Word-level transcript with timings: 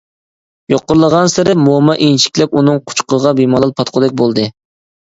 يۇقىرىلىغانسېرى 0.73 1.55
موما 1.67 1.99
ئىنچىكىلەپ 2.07 2.57
ئۇنىڭ 2.63 2.83
قۇچىقىغا 2.89 3.39
بىمالال 3.43 3.79
پاتقۇدەك 3.81 4.23
بولدى. 4.25 4.53